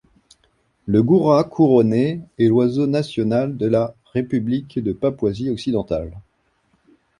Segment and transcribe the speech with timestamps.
[0.87, 6.11] Le Goura couronné est l'oiseau national de la République de Papouasie occidentale.